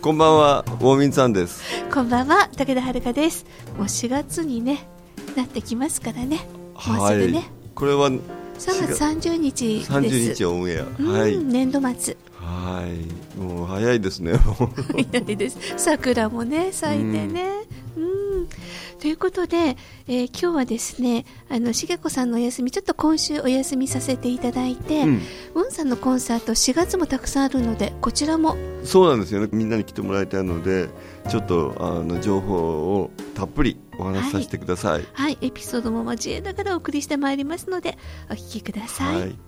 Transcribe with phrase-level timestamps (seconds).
[0.00, 1.60] こんばんはウォーミンさんです。
[1.92, 3.44] こんばんは武田遥です。
[3.76, 4.86] もう4月にね
[5.36, 6.46] なってきますからね。
[6.86, 8.20] もうすぐね、これは3
[8.58, 9.02] 月。
[9.02, 9.92] 30日です。
[9.92, 11.36] 30日オンエア、うんはい。
[11.36, 12.16] 年度末。
[12.36, 13.38] はい。
[13.38, 14.34] もう早いですね。
[15.12, 15.58] 早いです。
[15.76, 17.62] 桜もね咲いてね。
[17.72, 17.77] うん
[19.00, 19.76] ということで、
[20.08, 25.22] えー今日はですねあのしげこさんのお休みちょっと今週お休みさせていただいて、うん。
[25.54, 28.56] ウンさんのコンサート4月もたくさんあるのでこちらも。
[28.84, 29.48] そうなんですよね。
[29.52, 30.88] みんなに来てもらいたいので
[31.28, 35.04] ちょっとあの情報をたっぷりお話しさせてください。
[35.12, 35.38] はい。
[35.40, 37.96] エピソードも交えながらお送りしてまいりますので
[38.30, 39.38] お聞きください、はい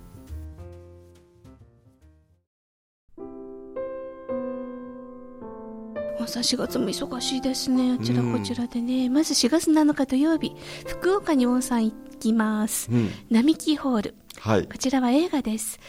[6.31, 7.99] もうさ4月も忙しいですね。
[8.01, 10.55] あちらこちらでね、まず4月7日土曜日
[10.87, 12.89] 福岡に温泉行きます。
[12.89, 13.11] うん。
[13.29, 14.15] 並木ホール。
[14.39, 14.69] はい。
[14.69, 15.81] こちらは映画です。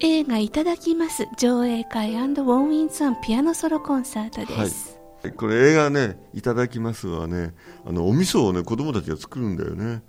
[0.00, 1.26] 映画いただきます。
[1.38, 4.98] 上映会ウォンウィンさんピアノソロコンサートです、
[5.34, 7.54] これ映画ねいただきますはね
[7.86, 10.02] あのお味噌をね子供たちが作るんだよね。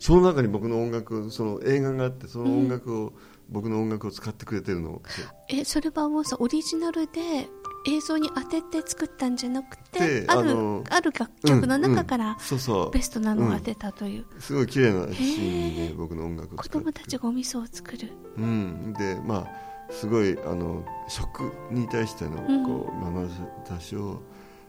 [0.00, 3.12] その中に僕の音楽その映画があってその音楽を、
[3.48, 5.00] 僕の音楽を使ってくれてるの。
[5.48, 7.48] えそれはウォンさんオリジナルで
[7.86, 18.12] 映像に当てて作ったんじゃなくてであるある楽曲の中かうんうらベストなのを当てたという、すごい綺麗なシーンにね僕の音楽を子供たちがお味噌を作る。
[18.36, 22.64] うん、でまあすごいあの食に対してのうん。
[22.64, 23.30] こう眼
[23.66, 24.22] 差しを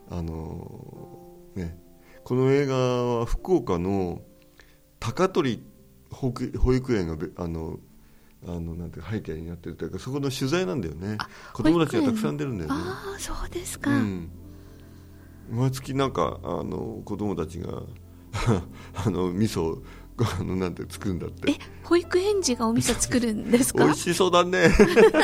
[0.10, 1.78] あのね
[2.24, 4.22] この映画は福岡の
[5.00, 5.62] 高取
[6.12, 6.34] 保
[6.74, 7.80] 育園がべあの
[8.46, 11.16] あのなんて背景になってるというかそこの取材なんだよね。
[11.20, 12.76] あ子供たちがたくさん出るんだよね。
[12.78, 14.30] ああそうですか、うん、
[15.50, 17.84] 毎月なんかあの子供たちが
[19.06, 19.84] あの味噌を
[20.40, 21.52] あのなんて作るんだって。
[21.52, 23.86] え保育園児がお味噌作るんですか？
[23.86, 24.70] 美味しそうだね。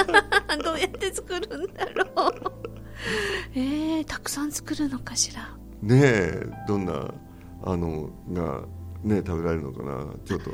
[0.64, 2.34] どうやって作るんだろう。
[3.56, 5.56] えー、たくさん作るのかしら。
[5.82, 7.14] ねえどんな
[7.64, 8.62] あのが
[9.04, 10.06] ね食べられるのかな。
[10.26, 10.52] ちょっと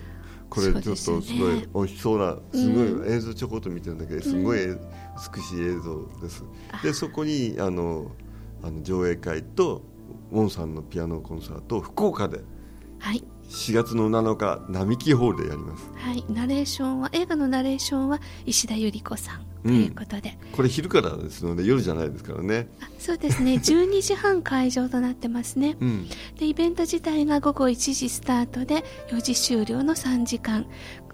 [0.56, 6.44] これちょっとすごい美味しそうなすごうい映像ちょこっと見てるんだけどすごい美しい映像です、
[6.82, 8.12] でそこにあの
[8.64, 9.84] あの上映会と
[10.32, 12.40] ウォンさんのピアノコンサートを福岡で
[13.00, 15.90] はい4月の7日並木ホールでやります。
[15.96, 19.46] はい、ナレーションは映画のナレーションは石田ゆり子さん。
[19.66, 22.68] ということで、これ昼からですので夜じゃないですからね。
[22.82, 23.54] あそうですね。
[23.58, 25.76] 12時半会場となってますね。
[25.82, 26.08] うん。
[26.38, 30.68] でイベント自体が午後1時スタートで4時終了の3時間。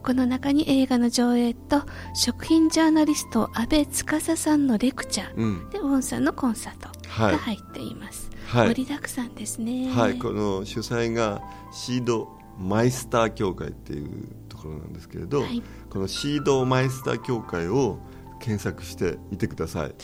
[0.04, 1.84] この中に映画の上映と
[2.16, 5.70] 食品ジャーナリスト安倍司さんのレクチャー、うん。
[5.70, 6.88] でウォンさんのコンサート。
[6.88, 8.68] はいが入っています、はい。
[8.70, 9.92] 盛りだくさんですね。
[9.92, 11.42] はい、この主催が
[11.72, 15.62] シードマイスター協会っていうところなんですけれど、はい。
[15.90, 18.00] このシードマイスター協会を
[18.40, 19.96] 検索してみてください。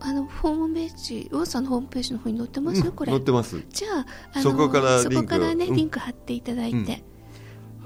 [0.00, 2.92] あのホームページウォンさんのホームページの方に載ってます、うん。
[2.92, 3.12] これ。
[3.12, 3.62] 載ってます。
[3.70, 6.86] じゃああのそこからそリンクこからね、うんリンク貼っていただいて、うん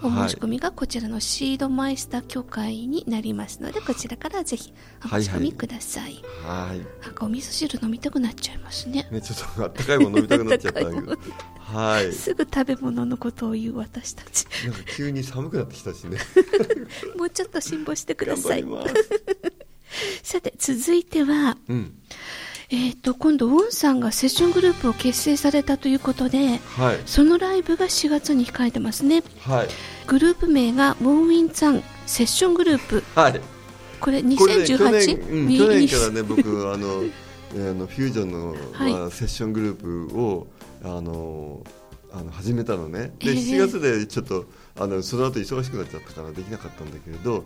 [0.03, 4.73] お申し込みがこちらのシードマイスター協会になりますのでこちらからぜひ
[5.05, 7.05] お申し込みください、はい。
[7.05, 10.81] なんかお味噌汁飲みたくなっちゃいますねね、ちょっとあったかいもの飲みたくなっちゃった。
[11.73, 12.13] はい。
[12.13, 16.19] すぐ食べ物のことを言う私たちなんか急に寒くなってきたしね。
[17.17, 18.95] もうちょっと辛抱してくだ頑さい張ります。
[20.23, 21.95] さて続いてはうん。
[22.73, 26.99] えっ、と今度ウォンさんがセッショングループを結成されたということではい。
[27.05, 29.69] そのライブが4月に控えてますねはい。
[30.07, 33.33] グループ名がウォンウィンツァンセッショングループはい。
[34.01, 34.91] これこれね、去 2018?
[34.91, 37.05] 年、うん、去年からねね、僕、あの、
[37.55, 40.47] えーあのフュージョンの、はいまあ、セッショングループを、
[40.83, 41.63] あの、
[42.11, 43.13] あの始めたのね。
[43.19, 44.47] で、ええ7月でちょっと、
[44.81, 47.45] あの、その後忙しくなっちゃったから、できなかったんだけれど。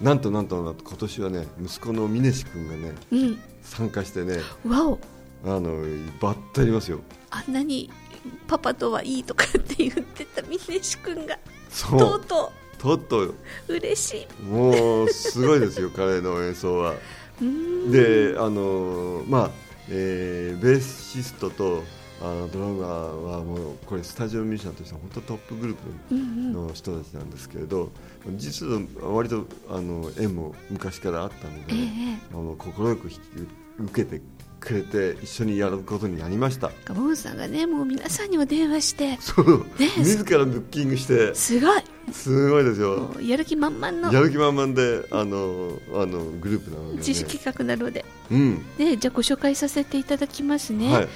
[0.00, 3.40] なんとなんとなんと、今年はね、息子の峰志君がね、うん。
[3.62, 4.98] 参加してね、わお。
[5.44, 5.76] あの、
[6.20, 7.00] バッとやりますよ。
[7.30, 7.90] あんなに
[8.46, 11.38] パパとはいいとかって言ってた峰志君が。
[11.68, 13.34] そう、とうととっと、う。
[13.68, 14.42] 嬉しい。
[14.42, 16.94] もう、すごいですよ、 彼の演奏は。
[17.90, 19.50] であのまあ、
[19.88, 21.84] えーベーシストと
[22.22, 27.90] あのドラマはもうこれスタジオミュージシャンとしては本当トップグループの人たちなんですけれど、
[28.36, 32.18] 実は割とあの縁も昔からあったので、ええ。
[32.32, 33.10] あの快く
[33.78, 34.20] 受けて
[34.60, 36.70] くれて一緒にやることになりました。
[36.92, 41.82] モンさんがねもう皆さんにお電話してそう、ね自らブッキングしてすごい。
[42.12, 42.98] すごいですよ。
[42.98, 43.14] も。
[43.18, 44.12] うやる気満々の。
[44.12, 51.08] やる気満々であのあのグループなので、ね、自主企画なので、うん、ね、じゃあご紹介させていただきますね、はい、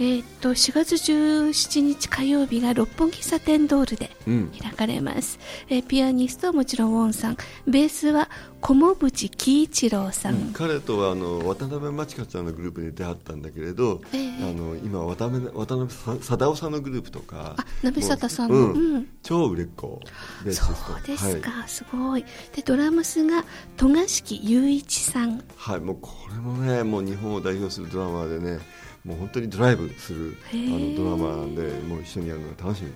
[0.00, 7.36] えーっと4月17日火曜日が六本木サテンドールでうん、開かれます、えーピアニストはもちろんウォンさん。
[7.66, 8.28] ベースは
[8.60, 14.28] 小茂淵喜一郎さん、彼とはあの渡辺真知香ちゃんのグループに出会ったんだけれど、ええ。
[14.42, 17.54] あの今渡辺渡辺さ貞夫さんのグループとか。
[17.56, 18.56] あ鍋貞さんの。
[18.56, 18.94] もううん。
[18.96, 19.08] うん。
[19.22, 20.00] 超売れっ子
[20.42, 22.24] そうですか、はいすごい。
[22.54, 23.44] でドラムスが
[23.76, 25.42] 戸賀敷雄一さん。
[25.56, 28.58] はい、もうこれもねもう日本を代表するドラマーでね
[29.08, 32.92] もう本当にドライブするあのドラマーなんでもう一緒にやるのが楽しみ。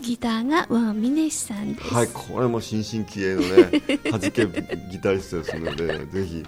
[0.00, 4.46] ギターがワン・ミネシさんです、はいこれも新進気鋭のね 弾け
[4.90, 6.44] ギタリストですのでぜひ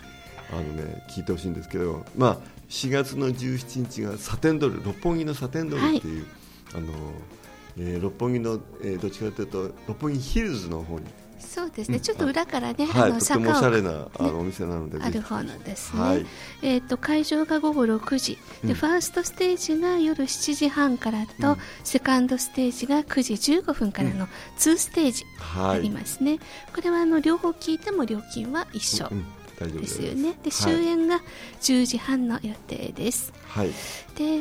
[0.53, 2.39] あのね聴いてほしいんですけどまあ
[2.69, 6.27] 4月の17日がサテンドール六本木のサテンドールっていう、
[6.73, 6.93] あの
[7.79, 11.07] えー六本木の、えーどっちかというと六本木ヒルズの方に、
[11.41, 12.03] そうですね、うん。
[12.03, 16.27] ちょっと裏からね、はい、あのとてもおし坂をゃれなあのお店なのである方なんですね、はい。
[16.63, 18.39] えー、と会場が午後6時。
[18.63, 18.75] で、うん。
[18.75, 21.57] ファーストステージが夜7時半からと、うん。
[21.85, 24.29] セカンドステージが9時15分からの
[24.59, 25.83] 2ステージあはい。
[25.83, 26.39] りますね、
[26.75, 29.09] これはあの両方聞いても料金は一緒
[29.59, 29.97] でです。
[29.97, 30.23] すよね。
[30.23, 30.51] ではい。
[30.51, 31.21] 終演が
[31.61, 33.69] 10時半の予定です、はい。
[34.17, 34.41] で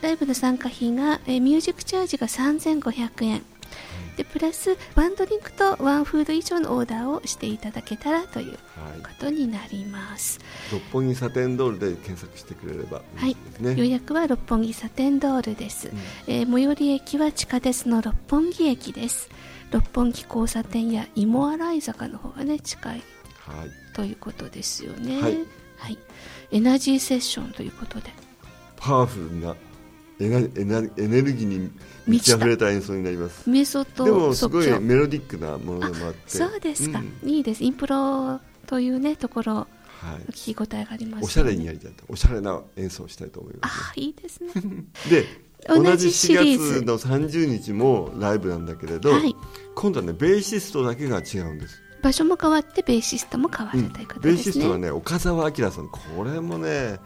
[0.00, 3.42] ライブの参加費が、えーミュージックチャージが3500円
[4.16, 8.58] でプラスワンドリンクとワンフード以上のオーダーをしていただけたらというはい。
[9.02, 10.38] ことになります。
[10.70, 13.36] 六本木サテンドールで検索してくれればはい。
[13.60, 15.98] 予約は六本木サテンドールです、うん。
[16.26, 19.30] えー最寄り駅は地下鉄の六本木駅です。
[19.70, 23.02] 六本木交差点や芋洗坂の方がね近い
[23.46, 25.20] はいということですよね。
[25.22, 25.38] はい。
[25.78, 25.98] はい。
[26.50, 28.12] エナジーセッションということで。
[28.76, 29.56] パワフルな
[30.26, 31.70] エナエネルギーに
[32.06, 33.48] 満ち溢れた演奏になります。
[33.48, 35.98] メソとでもすごいメロディックなもので。
[35.98, 37.12] もあってそうですか、ん。
[37.24, 37.64] いいです。
[37.64, 39.66] インプロというねところ
[40.02, 41.24] はい、聞き応えがありますよね。
[41.24, 44.50] おしゃれにやりたいとおしゃれな演奏をしたいと思います、あいいですね。
[45.08, 45.26] で
[45.68, 46.72] 同じ同じ4シリーズ。
[46.80, 49.36] 月の30日もライブなんだけれど、はい。
[49.76, 55.88] 今度はねベーシストだけが違うんです、場所も変わってベーシストも変わうんるということベーですね、シストはね岡澤明さん。
[55.88, 56.98] これもね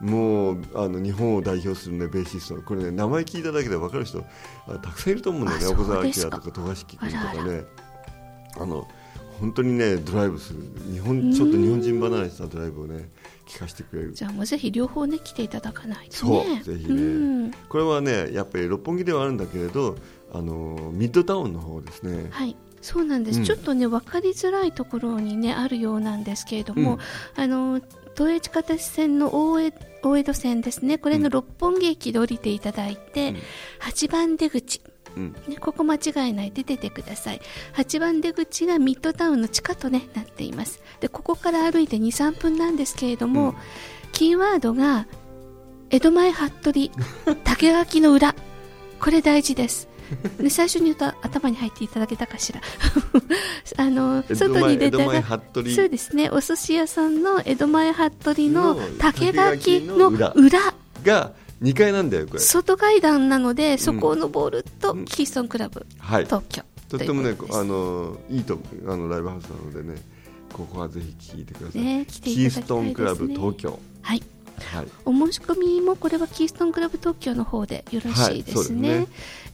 [0.00, 4.24] もうあの日本を代表する、ね、ベーシストこれね名前聞いただけで分かる人
[4.66, 7.64] あたくさんいると思うんだよねあ岡澤明とか富樫君とかね。
[8.58, 8.88] あの
[9.40, 10.60] 本当にねドライブする
[10.92, 13.08] 日本ちょっと日本人離れしたドライブをね
[13.46, 14.12] 聞かせてくれる。
[14.12, 16.94] じゃあもうぜひ両方ね来ていただかないとそうねぜひね。
[16.94, 17.50] うん。
[17.50, 19.96] これはねやっぱり六本木ではあるんだけれど
[20.32, 22.28] あのミッドタウンの方ですね。
[22.30, 22.56] はい。
[22.82, 23.44] そうなんです、うん。
[23.44, 26.98] ちょっとね分かりづらいところにねあるようなんですけれども、
[27.36, 27.80] あの
[28.20, 29.72] 東映地下鉄線の大江
[30.02, 30.98] 大江戸線ですね。
[30.98, 33.36] これの六本木駅で降りていただいて、うん。
[33.80, 34.82] 8番出口。
[35.16, 35.32] うん。
[35.48, 37.40] ね、ここ間違えないで出てください。
[37.76, 40.82] 8番出口がミッドタウンの地下と、ね、なっています。
[41.00, 43.54] でここから歩いて23分なんですけれども、うん。
[44.12, 45.06] キーワードが
[45.88, 46.90] 江戸前服部
[47.44, 48.34] 竹垣の裏。
[49.00, 49.88] これ大事です
[50.40, 52.60] で最初に言うと頭に入っていただけたかしら。
[53.76, 55.22] あの外に出たら
[55.74, 56.30] そうですね。
[56.30, 60.74] お寿司屋さんの江戸前服部のの竹垣の竹垣の裏。
[61.02, 61.32] が
[61.62, 62.40] 2階なんだよこれ。
[62.40, 65.04] 外階段なのでそこを登ると、うん。
[65.04, 66.24] キーストンクラブはい。
[66.24, 66.62] 東京。
[66.88, 70.02] とってもねあのいいとあのライブハウスなのでね
[70.52, 73.78] ここはぜひ聞いてください、ね来ていキーストンクラブ東京。
[74.02, 74.22] はい
[74.72, 74.86] はい。
[75.04, 79.06] お申し込みもこれはキーストンクラブ東京の方でよろしいですね,、はいね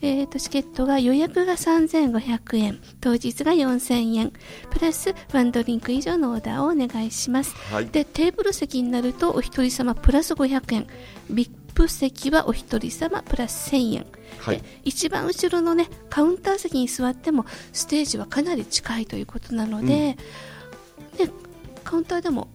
[0.02, 4.32] えーとチケットが予約が3500円当日が4000円
[4.70, 7.54] プラスワンドリンク以上のオーダーをお願いします。
[7.72, 7.86] はい。
[7.86, 10.86] でテーブル席になるとお一人様プラス500円。
[11.30, 14.06] VIP 席はお一人様プラス1000円。
[14.38, 14.58] はい。
[14.58, 20.16] で一番後ろのねカウンター席に座ってもステージはかなり近いということなので、ね、
[21.84, 22.48] カウンターでも、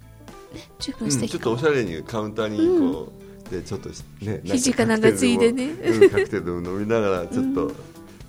[0.53, 3.89] ね、十うん、分素ちょっ敵かも、とおしゃれにカウンターにこう、でちょっと
[4.21, 5.65] ね肘かなんかついでね。
[5.65, 7.71] うんカクテルでも飲みながらちょっと、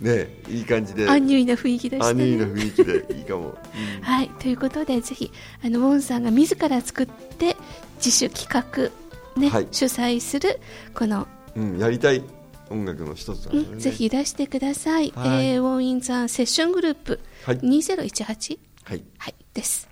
[0.01, 1.09] ねいい感じで。
[1.09, 2.53] アンニュイな雰囲気でしたアンニュイなね。
[2.55, 4.03] 雰囲気でいいかも、うん。
[4.03, 5.31] はい、ということでぜひ
[5.65, 7.57] あのウォンさんが自ら作って
[7.97, 9.69] 自主企画、ねはい。
[9.71, 10.61] 主催する
[10.93, 12.23] この、うん、やりたい
[12.69, 15.47] 音楽の一つなんうん、ぜひいらしてください、はい。
[15.47, 19.89] えーウォンインザンセッショングループはい、2018、はい、はい、です。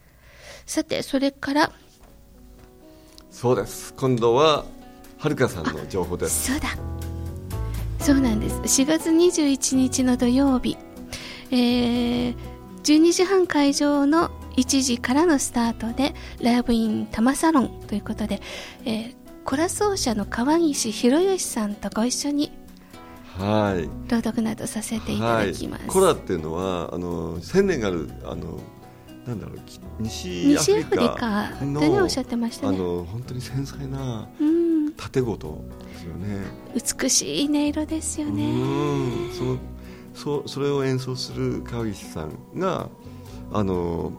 [0.67, 1.73] さてそれから
[3.31, 3.95] そうです。
[3.95, 4.65] 今度は
[5.19, 6.53] はるかさんの情報です。
[6.53, 6.69] そうだ。
[7.99, 8.83] そうなんです。
[8.83, 10.77] 4月21日の土曜日、
[11.51, 12.35] えー、
[12.83, 18.41] 12時半会場の1時からのスタートでライブイン多摩サロンということで、
[18.85, 22.53] えー、コラ奏者の川岸博義さんとご一緒に
[23.39, 23.89] はい。
[24.11, 28.61] 朗読などさせていただきます、はい、コラっていうのはあのセネガルあの
[29.27, 29.59] なんだろう
[30.01, 32.77] 西アフリカの、ね、おっしゃってましたね。
[32.77, 34.29] あの本当に繊細な
[34.97, 35.63] 縦ごと
[35.93, 36.39] ですよね、
[36.75, 38.53] 美しい音色ですよね。
[39.37, 39.59] その
[40.15, 42.89] そそれを演奏する川岸さんが
[43.53, 44.13] あの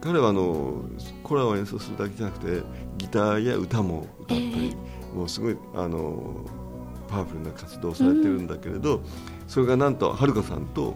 [0.00, 0.84] 彼はあの
[1.22, 2.62] コラを演奏するだけじゃなくて
[2.98, 6.44] ギターや歌も歌ったり、えー、もうすごいあの
[7.08, 9.04] パワフルな活動をされてるんだけれど、うん、
[9.46, 10.94] それがなんとはるかさんと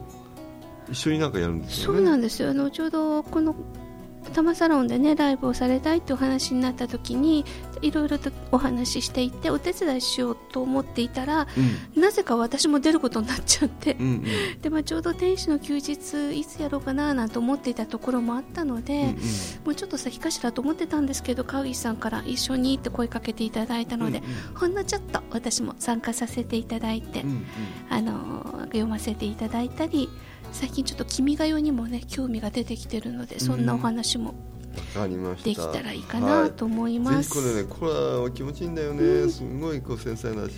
[0.91, 1.99] 一緒になんかやるんですよね。
[1.99, 2.51] そうなんですよ。
[2.51, 3.55] あのちょうどこの
[4.23, 7.45] 多摩サロンでねライブをされたいってお話になった時に
[7.83, 11.49] いろいろとお話ししていてお手伝いしようと思っていたら、
[11.95, 14.11] うん、なぜか私も出ることになっちゃって、うんう
[14.57, 19.17] ん、でまあ、ちょうど天使の休日いつやろうかななんて思っていたところもあったので、うんうん、も
[19.69, 27.47] うちょっと先かしらと思ってたんですけど川岸さんから一緒にって声かけていただいたので、うんうん、ほんのちょっと私も参加させていただいて、うんうん、
[27.89, 30.11] あの読ませていただいたり
[30.53, 34.35] 最近ちょっと君が代にもね興味が出てきてるのでそんなお話も
[35.45, 40.49] できたらいいかなと思います、はい、ぜひこれねコラは気持ちいいんだよね、うん、すごいこう繊細な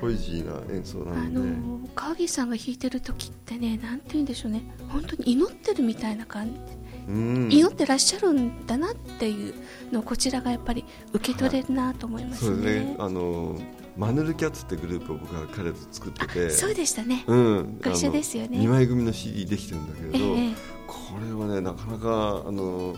[0.00, 4.62] ポエジーな演奏なんで、あの川岸さんが弾いてる時ってねなんて言うんでしょうね。
[4.88, 6.60] 本当に祈ってるみたいな感じ。
[7.06, 9.54] うん、祈ってらっしゃるんだなっていう
[9.92, 12.66] のをこちらがやっぱり受け取れるなと思いますね。
[12.66, 12.96] はい、ね。
[12.98, 13.58] あの
[13.96, 16.50] マヌルキャッツってグループを僕は彼と作ってて。
[16.50, 18.58] そうでしたね、うん、ご一緒ですよね。
[18.58, 20.54] 2枚組の CD できてるんだけれど、えー、
[20.86, 22.94] これはねなかなかあの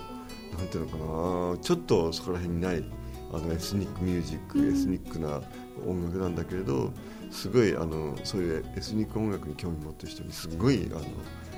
[0.56, 2.84] なんていうのかなちょっとそこら辺にない
[3.32, 5.42] あのエスニックミュージック、うん、エスニックな
[5.86, 6.90] 音楽なんだけれど
[7.30, 11.02] すごいあのそういうエスニック音楽に興味持ってる人にすごいあの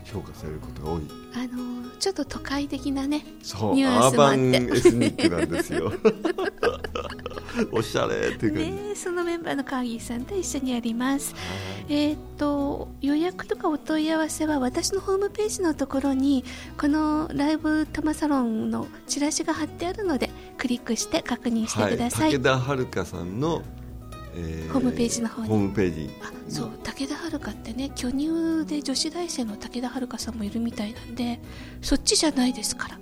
[0.05, 1.03] 評価されることが多い。
[1.35, 4.39] あのちょっと都会的なねそうニュアンスもあって。
[4.39, 5.93] アーバンエスニックなんですよ。
[7.73, 11.35] おしゃれっていうか、ね、そのメンバーの川岸さんと一緒にやります、
[11.89, 16.45] えっ、と予約とかお問い合わせは私のホームページのところに
[16.77, 23.63] このライブ多摩サロンのチラシが貼ってあるのでクリックして確認してください、はい、武田遥さんの
[24.35, 25.49] えー、ホームページの方に。
[25.49, 26.11] ホームページ。
[26.23, 26.71] あそう。
[26.85, 31.41] 武田遥ってね巨乳で女子大生の武田遥さんもいるみたいなんで
[31.81, 32.99] そっちじゃないですから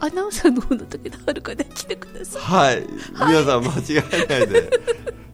[0.00, 2.42] アナウンサーの方の武田遥で来てください。
[2.42, 4.70] はい、皆さん間違えないで。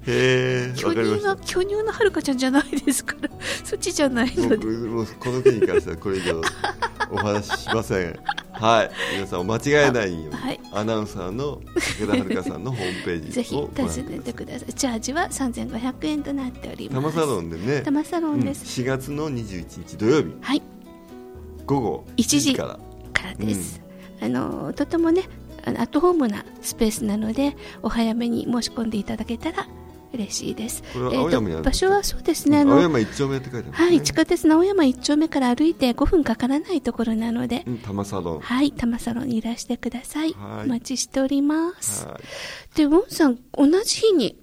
[0.06, 3.28] へえ巨乳が巨乳のはるかちゃんじゃないですから。
[3.62, 4.66] そっちじゃないので。
[4.66, 6.40] もうこの件に関してはこれ以上
[7.10, 8.18] お話ししません。
[8.52, 8.90] はい。
[9.14, 11.60] 皆さん間違えないように、 はい、アナウンサーの
[11.98, 14.72] 武田遥さんのホームページ ぜひ訪ねてください。
[14.72, 17.06] チャージは3500円となっております。
[17.06, 17.80] 多摩サロンでね。
[17.80, 20.34] 多摩サロンです、うん、4月の21日土曜日。
[20.40, 20.62] はい。
[21.66, 22.78] 午後1時から。
[23.12, 23.87] からです、うん、
[24.20, 25.28] あのとてもね
[25.64, 29.68] アットホームなスペースなのでお早めに申し込んでいただけたら
[30.12, 30.82] 嬉しいです。
[30.94, 32.60] これ青山にある、場所はそうですね。
[32.60, 38.40] あの青山一丁目って書いてある、ね、はい、地下鉄の青山一丁目から歩いて5分かからないところなので、うん、玉サロン。
[38.40, 40.32] はい、玉サロンにいらしてください。
[40.32, 42.06] はい、お待ちしております。
[42.06, 42.18] は
[42.74, 44.38] い、で、ウォンさん、同じ日に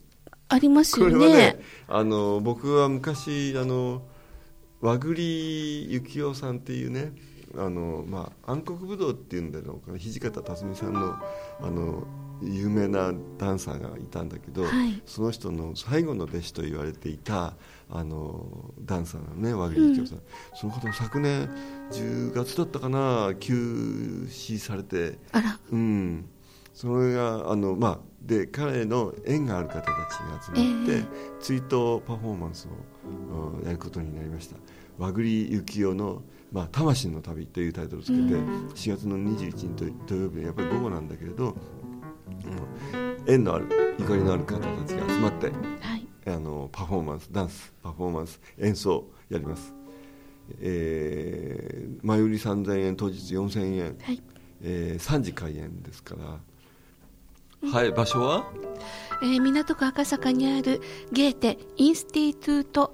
[0.50, 1.14] ありますよね。
[1.14, 4.04] これはね、あの、僕は昔、あの、
[4.82, 7.14] 和栗幸雄さんっていうね、
[7.58, 11.16] あのまあ、暗黒ぶどうっていうんだろうか土方辰巳さんの
[11.62, 12.08] あの
[12.42, 17.54] 有名なダンサーがいたんだけど、はい、その人の最後の弟子と言われていた
[17.90, 21.50] あのダンサーのね和栗京さん、うん、その方も昨年
[21.92, 25.18] 10月だったかな休止されて。
[25.72, 26.26] うん、
[26.76, 31.08] それがあの、まあ、で彼の縁がある方たちが集まって、えー、
[31.40, 32.68] 追悼パフォーマンス
[33.32, 34.58] をやることになりました。
[34.98, 41.54] 和栗幸雄のまあ、魂の旅というタイトルをつけて、4月の21日土曜日やっぱり午後なんだけれど
[43.28, 45.52] 縁のあるゆかりのある方たちが集まって、は
[45.98, 49.74] い、あのパフォーマンスダンスパフォーマンス演奏やります、
[50.62, 54.24] えー、前売り3000円当日4000円、はい。
[54.62, 56.40] えー、3時開演ですから、
[57.72, 58.52] はい場所は、
[59.22, 60.82] えー、港区赤坂にある
[61.12, 62.94] ゲーテインスティトゥート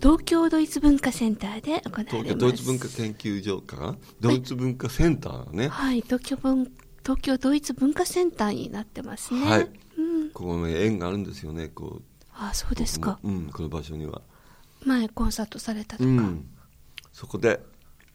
[0.00, 3.76] 東京ドイツ文化センターで行われます東京ドイツ文化研究所か？
[3.76, 6.70] なドイツ文化センターねはい東京文
[7.02, 9.44] 東京ドイツ文化センターになってますね。
[9.44, 9.68] はい。
[9.98, 12.02] うん、ここの縁があるんですよね、こう。
[12.34, 13.18] あそうですか。
[13.22, 14.22] うん、この場所には。
[14.84, 16.08] 前コンサートされたとか。
[16.08, 16.46] うん、
[17.12, 17.60] そこで、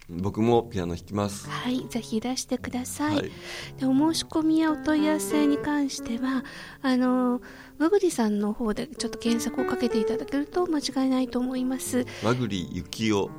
[0.10, 1.50] 僕もピアノ弾きます。
[1.50, 3.32] はいぜひいらしてください、はい。
[3.80, 6.44] でお申し込みやお問い合わせに関しては
[6.82, 7.42] あの
[7.80, 12.06] 和栗さんの方でちょっと検索をかけていただけると間違いないと思います。
[12.24, 13.32] 和栗幸男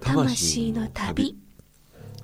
[0.00, 1.36] 魂の旅。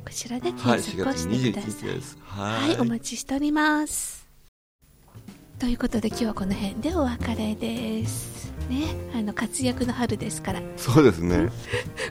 [0.05, 2.19] こちらではい検4月索をしてくだ21さい。
[2.25, 4.27] ははい、お待ちしております。
[5.59, 8.38] ということで今日はこの辺でお別れです。
[8.69, 11.49] ね、あの活躍の春ですから、そうですね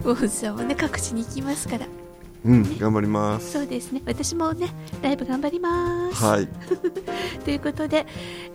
[0.03, 1.85] 大津さんもね各地に行きますから、
[2.45, 4.01] うん頑張りますそうですね。
[4.05, 4.69] 私もね
[5.01, 6.23] ライブ頑張ります。
[6.23, 6.47] はい
[7.43, 8.05] ということで、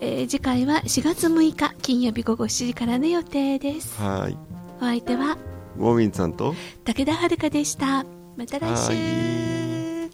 [0.01, 4.01] えー次回は4月6日金曜日午後7時からの予定です。
[4.01, 4.37] はい
[4.79, 5.37] お相手は
[5.79, 6.55] ウォーミンさんと？
[6.85, 8.05] 武田遥でした。
[8.37, 10.11] また来は週。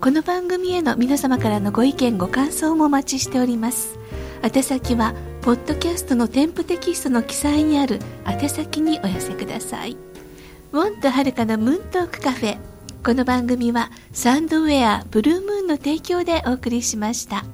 [0.00, 3.98] この番組への皆様からのご意見ご感想もお待ちしております
[4.42, 9.96] 宛先はポッドキャストの添付テキストの記載にある宛先にお寄せください
[10.72, 12.58] ウォンとはるかのムントークカフェ
[13.04, 17.44] この番組はサンドウェアブルームーンの提供でお送りしました。